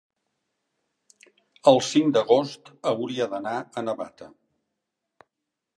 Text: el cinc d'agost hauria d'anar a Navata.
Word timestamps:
el 1.73 1.77
cinc 1.89 2.09
d'agost 2.17 2.73
hauria 2.93 3.29
d'anar 3.35 3.57
a 3.83 3.87
Navata. 3.91 4.33